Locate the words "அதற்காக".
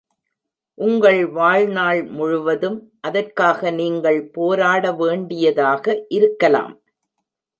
3.01-3.71